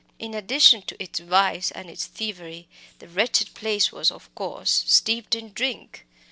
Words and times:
In 0.17 0.33
addition 0.33 0.81
to 0.87 0.95
its 0.99 1.19
vice 1.19 1.69
and 1.69 1.87
its 1.87 2.07
thievery, 2.07 2.67
the 2.97 3.07
wretched 3.07 3.53
place 3.53 3.91
was, 3.91 4.09
of 4.09 4.33
course, 4.33 4.83
steeped 4.87 5.35
in 5.35 5.53
drink. 5.53 6.07